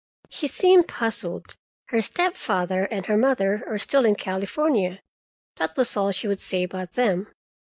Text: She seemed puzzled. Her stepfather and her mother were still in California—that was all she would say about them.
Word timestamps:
She 0.31 0.47
seemed 0.47 0.87
puzzled. 0.87 1.55
Her 1.89 2.01
stepfather 2.01 2.85
and 2.85 3.05
her 3.05 3.17
mother 3.17 3.63
were 3.67 3.77
still 3.77 4.03
in 4.03 4.15
California—that 4.15 5.77
was 5.77 5.95
all 5.95 6.11
she 6.11 6.27
would 6.27 6.41
say 6.41 6.63
about 6.63 6.93
them. 6.93 7.27